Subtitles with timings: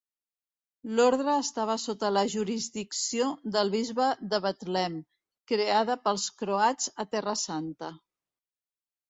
[0.99, 4.97] L'orde estava sota la jurisdicció del bisbe de Betlem,
[5.53, 7.93] creada pels croats a Terra Santa.